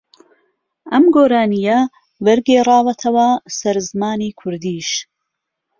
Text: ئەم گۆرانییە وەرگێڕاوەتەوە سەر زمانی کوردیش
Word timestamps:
ئەم 0.91 1.05
گۆرانییە 1.15 1.79
وەرگێڕاوەتەوە 2.25 3.29
سەر 3.57 3.77
زمانی 3.89 4.35
کوردیش 4.39 4.89